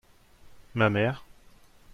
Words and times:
ma 0.73 0.89
mère. 0.89 1.23